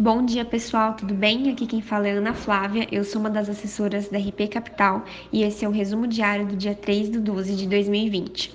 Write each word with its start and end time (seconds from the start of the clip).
Bom 0.00 0.24
dia, 0.24 0.44
pessoal, 0.46 0.94
tudo 0.94 1.12
bem? 1.12 1.50
Aqui 1.50 1.66
quem 1.66 1.82
fala 1.82 2.08
é 2.08 2.12
Ana 2.12 2.32
Flávia, 2.32 2.88
eu 2.90 3.04
sou 3.04 3.20
uma 3.20 3.28
das 3.28 3.50
assessoras 3.50 4.08
da 4.08 4.18
RP 4.18 4.48
Capital 4.50 5.04
e 5.30 5.42
esse 5.42 5.62
é 5.62 5.68
o 5.68 5.70
resumo 5.70 6.06
diário 6.06 6.46
do 6.46 6.56
dia 6.56 6.74
3 6.74 7.10
de 7.10 7.18
12 7.18 7.54
de 7.54 7.68
2020. 7.68 8.50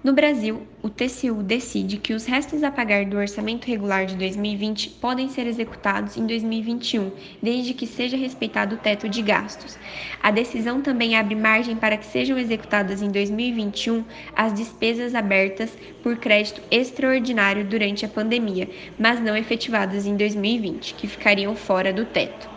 No 0.06 0.12
Brasil, 0.12 0.62
o 0.84 0.88
TCU 0.88 1.42
decide 1.42 1.96
que 1.96 2.12
os 2.12 2.26
restos 2.26 2.62
a 2.62 2.70
pagar 2.70 3.06
do 3.06 3.16
orçamento 3.16 3.66
regular 3.66 4.06
de 4.06 4.14
2020 4.14 4.90
podem 5.00 5.28
ser 5.28 5.48
executados 5.48 6.16
em 6.16 6.24
2021, 6.24 7.10
desde 7.42 7.74
que 7.74 7.88
seja 7.88 8.16
respeitado 8.16 8.76
o 8.76 8.78
teto 8.78 9.08
de 9.08 9.20
gastos. 9.20 9.76
A 10.22 10.30
decisão 10.30 10.80
também 10.80 11.16
abre 11.16 11.34
margem 11.34 11.74
para 11.74 11.96
que 11.96 12.06
sejam 12.06 12.38
executadas 12.38 13.02
em 13.02 13.10
2021 13.10 14.04
as 14.36 14.54
despesas 14.54 15.12
abertas 15.12 15.76
por 16.04 16.16
crédito 16.18 16.62
extraordinário 16.70 17.64
durante 17.64 18.04
a 18.04 18.08
pandemia, 18.08 18.70
mas 18.96 19.20
não 19.20 19.36
efetivadas 19.36 20.06
em 20.06 20.16
2020, 20.16 20.94
que 20.94 21.08
ficariam 21.08 21.56
fora 21.56 21.92
do 21.92 22.04
teto. 22.04 22.48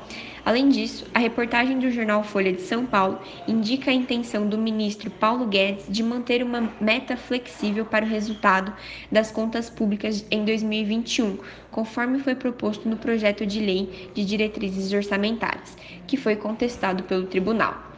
Além 0.49 0.67
disso, 0.67 1.05
a 1.13 1.20
reportagem 1.20 1.77
do 1.77 1.91
jornal 1.91 2.23
Folha 2.23 2.52
de 2.52 2.63
São 2.63 2.84
Paulo 2.84 3.20
indica 3.48 3.91
a 3.91 3.94
intenção 3.94 4.49
do 4.49 4.58
ministro 4.58 5.12
Paulo 5.12 5.45
Guedes 5.45 5.85
de 5.88 6.02
manter 6.02 6.41
uma 6.41 6.73
meta 6.81 7.16
flexível 7.16 7.85
para 7.85 8.03
o 8.03 8.09
resultado 8.09 8.73
das 9.12 9.31
contas 9.31 9.70
públicas 9.70 10.25
em 10.31 10.44
2021, 10.44 11.38
conforme 11.69 12.17
foi 12.17 12.33
proposto 12.33 12.89
no 12.89 12.97
projeto 12.97 13.45
de 13.45 13.59
lei 13.59 14.09
de 14.16 14.25
diretrizes 14.25 14.91
orçamentárias, 14.91 15.78
que 16.08 16.17
foi 16.17 16.36
contestado 16.36 17.03
pelo 17.03 17.28
tribunal. 17.28 17.88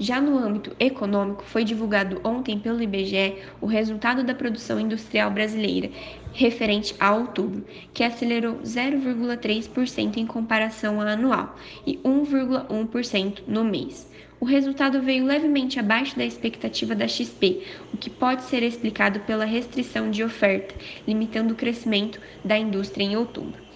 Já 0.00 0.20
no 0.20 0.38
âmbito 0.38 0.76
econômico, 0.78 1.42
foi 1.42 1.64
divulgado 1.64 2.20
ontem 2.22 2.56
pelo 2.56 2.80
IBGE 2.80 3.34
o 3.60 3.66
resultado 3.66 4.22
da 4.22 4.32
produção 4.32 4.78
industrial 4.78 5.28
brasileira, 5.28 5.90
referente 6.32 6.94
a 7.00 7.12
outubro, 7.12 7.64
que 7.92 8.04
acelerou 8.04 8.60
0,3% 8.60 10.16
em 10.16 10.24
comparação 10.24 11.00
à 11.00 11.12
anual 11.12 11.56
e 11.84 11.96
1,1% 11.96 13.40
no 13.48 13.64
mês. 13.64 14.08
O 14.40 14.44
resultado 14.44 15.02
veio 15.02 15.24
levemente 15.24 15.80
abaixo 15.80 16.16
da 16.16 16.24
expectativa 16.24 16.94
da 16.94 17.08
XP, 17.08 17.64
o 17.92 17.96
que 17.96 18.08
pode 18.08 18.44
ser 18.44 18.62
explicado 18.62 19.18
pela 19.20 19.44
restrição 19.44 20.12
de 20.12 20.22
oferta, 20.22 20.76
limitando 21.08 21.54
o 21.54 21.56
crescimento 21.56 22.20
da 22.44 22.56
indústria 22.56 23.02
em 23.02 23.16
outubro. 23.16 23.67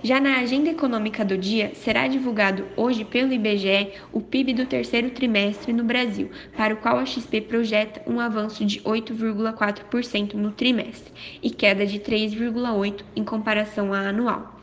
Já 0.00 0.20
na 0.20 0.38
agenda 0.38 0.70
econômica 0.70 1.24
do 1.24 1.36
dia, 1.36 1.72
será 1.74 2.06
divulgado 2.06 2.64
hoje 2.76 3.04
pelo 3.04 3.32
IBGE 3.32 3.94
o 4.12 4.20
PIB 4.20 4.54
do 4.54 4.64
terceiro 4.64 5.10
trimestre 5.10 5.72
no 5.72 5.82
Brasil, 5.82 6.30
para 6.56 6.72
o 6.72 6.76
qual 6.76 6.98
a 6.98 7.04
XP 7.04 7.40
projeta 7.40 8.00
um 8.06 8.20
avanço 8.20 8.64
de 8.64 8.80
8,4% 8.82 10.34
no 10.34 10.52
trimestre 10.52 11.12
e 11.42 11.50
queda 11.50 11.84
de 11.84 11.98
3,8% 11.98 13.02
em 13.16 13.24
comparação 13.24 13.92
à 13.92 14.08
anual. 14.08 14.60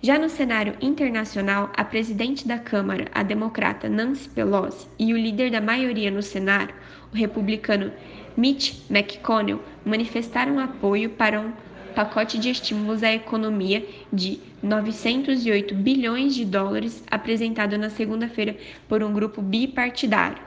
Já 0.00 0.16
no 0.16 0.28
cenário 0.28 0.76
internacional, 0.80 1.72
a 1.76 1.84
presidente 1.84 2.46
da 2.46 2.58
Câmara, 2.58 3.06
a 3.12 3.24
democrata 3.24 3.88
Nancy 3.88 4.28
Pelosi, 4.28 4.86
e 4.96 5.12
o 5.12 5.16
líder 5.16 5.50
da 5.50 5.60
maioria 5.60 6.10
no 6.10 6.22
Senado, 6.22 6.72
o 7.12 7.16
republicano 7.16 7.92
Mitch 8.36 8.74
McConnell, 8.88 9.60
manifestaram 9.84 10.60
apoio 10.60 11.10
para 11.10 11.40
um 11.40 11.52
pacote 11.92 12.38
de 12.38 12.50
estímulos 12.50 13.02
à 13.02 13.12
economia 13.12 13.86
de 14.12 14.40
908 14.62 15.74
bilhões 15.74 16.34
de 16.34 16.44
dólares 16.44 17.02
apresentado 17.10 17.78
na 17.78 17.90
segunda-feira 17.90 18.56
por 18.88 19.02
um 19.02 19.12
grupo 19.12 19.40
bipartidário. 19.40 20.42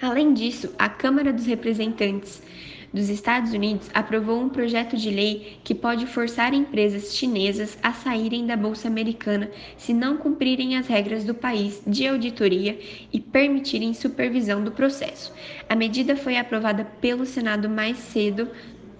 Além 0.00 0.32
disso, 0.32 0.72
a 0.78 0.88
Câmara 0.88 1.32
dos 1.32 1.46
Representantes 1.46 2.42
dos 2.92 3.08
Estados 3.08 3.52
Unidos 3.52 3.90
aprovou 3.92 4.40
um 4.40 4.48
projeto 4.48 4.96
de 4.96 5.10
lei 5.10 5.58
que 5.62 5.74
pode 5.74 6.06
forçar 6.06 6.54
empresas 6.54 7.14
chinesas 7.14 7.76
a 7.82 7.92
saírem 7.92 8.46
da 8.46 8.56
Bolsa 8.56 8.88
Americana 8.88 9.50
se 9.76 9.92
não 9.92 10.16
cumprirem 10.16 10.76
as 10.76 10.86
regras 10.86 11.24
do 11.24 11.34
país 11.34 11.82
de 11.86 12.06
auditoria 12.06 12.78
e 13.12 13.20
permitirem 13.20 13.92
supervisão 13.92 14.64
do 14.64 14.72
processo. 14.72 15.32
A 15.68 15.76
medida 15.76 16.16
foi 16.16 16.36
aprovada 16.36 16.84
pelo 17.00 17.26
Senado 17.26 17.68
mais 17.68 17.98
cedo 17.98 18.48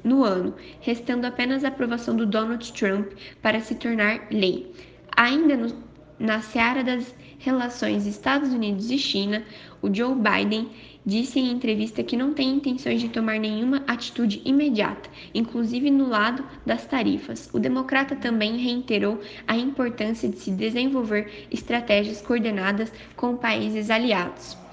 no 0.04 0.25
ano, 0.25 0.54
restando 0.81 1.26
apenas 1.26 1.64
a 1.64 1.69
aprovação 1.69 2.16
do 2.16 2.26
Donald 2.26 2.72
Trump 2.72 3.12
para 3.42 3.60
se 3.60 3.75
tornar 3.75 4.26
lei. 4.31 4.72
Ainda 5.16 5.56
no, 5.56 5.75
na 6.19 6.41
seara 6.41 6.82
das 6.82 7.14
relações 7.38 8.06
Estados 8.06 8.53
Unidos 8.53 8.91
e 8.91 8.98
China, 8.98 9.44
o 9.81 9.92
Joe 9.92 10.14
Biden 10.14 10.69
disse 11.06 11.38
em 11.41 11.50
entrevista 11.50 12.03
que 12.03 12.16
não 12.16 12.34
tem 12.34 12.50
intenções 12.50 13.00
de 13.00 13.09
tomar 13.09 13.38
nenhuma 13.38 13.82
atitude 13.86 14.42
imediata, 14.44 15.09
inclusive 15.32 15.91
no 15.91 16.09
lado 16.09 16.44
das 16.66 16.84
tarifas. 16.84 17.48
O 17.53 17.59
democrata 17.59 18.15
também 18.15 18.59
reiterou 18.59 19.20
a 19.47 19.56
importância 19.56 20.28
de 20.28 20.38
se 20.38 20.50
desenvolver 20.50 21.47
estratégias 21.50 22.20
coordenadas 22.20 22.92
com 23.16 23.36
países 23.36 23.88
aliados. 23.88 24.68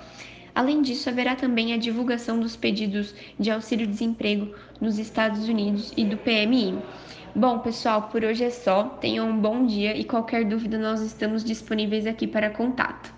Além 0.55 0.81
disso, 0.81 1.09
haverá 1.09 1.35
também 1.35 1.73
a 1.73 1.77
divulgação 1.77 2.39
dos 2.39 2.55
pedidos 2.55 3.13
de 3.37 3.51
auxílio-desemprego 3.51 4.55
nos 4.79 4.97
Estados 4.97 5.49
Unidos 5.49 5.91
e 5.97 6.05
do 6.05 6.17
PMI. 6.17 6.79
Bom, 7.35 7.59
pessoal, 7.59 8.03
por 8.03 8.23
hoje 8.23 8.45
é 8.45 8.49
só. 8.49 8.85
Tenham 9.01 9.29
um 9.29 9.37
bom 9.37 9.65
dia 9.65 9.97
e 9.97 10.05
qualquer 10.05 10.45
dúvida 10.45 10.77
nós 10.77 11.01
estamos 11.01 11.43
disponíveis 11.43 12.07
aqui 12.07 12.25
para 12.25 12.49
contato. 12.49 13.14